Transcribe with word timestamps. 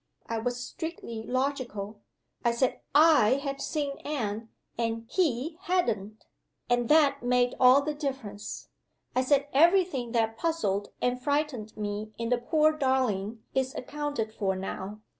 I 0.25 0.39
was 0.39 0.59
strictly 0.59 1.21
logical. 1.21 2.01
I 2.43 2.53
said 2.53 2.79
I 2.95 3.33
had 3.35 3.61
seen 3.61 3.99
Anne, 3.99 4.49
and 4.75 5.05
he 5.11 5.59
hadn't 5.65 6.25
and 6.67 6.89
that 6.89 7.21
made 7.21 7.53
all 7.59 7.83
the 7.83 7.93
difference. 7.93 8.69
I 9.15 9.21
said, 9.21 9.47
'Every 9.53 9.83
thing 9.85 10.11
that 10.13 10.39
puzzled 10.39 10.89
and 11.03 11.21
frightened 11.21 11.77
me 11.77 12.13
in 12.17 12.29
the 12.29 12.39
poor 12.39 12.71
darling 12.71 13.43
is 13.53 13.75
accounted 13.75 14.33
for 14.33 14.55
now. 14.55 15.01